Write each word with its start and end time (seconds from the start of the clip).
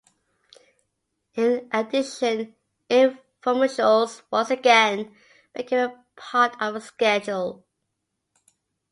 In 1.35 1.69
addition, 1.71 2.55
infomercials 2.89 4.23
once 4.31 4.49
again 4.49 5.15
became 5.53 5.89
a 5.91 6.03
part 6.15 6.59
of 6.59 6.73
the 6.73 6.81
schedule. 6.81 7.63